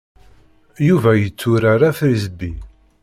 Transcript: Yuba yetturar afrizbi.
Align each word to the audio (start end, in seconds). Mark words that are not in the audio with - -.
Yuba 0.87 1.11
yetturar 1.21 1.81
afrizbi. 1.89 2.51